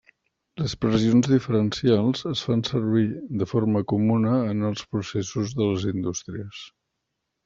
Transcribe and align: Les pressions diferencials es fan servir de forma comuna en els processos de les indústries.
Les 0.59 0.71
pressions 0.83 1.27
diferencials 1.33 2.23
es 2.31 2.41
fan 2.47 2.63
servir 2.69 3.03
de 3.41 3.47
forma 3.51 3.83
comuna 3.91 4.33
en 4.55 4.69
els 4.71 4.81
processos 4.95 5.53
de 5.61 5.69
les 5.69 5.87
indústries. 5.93 6.63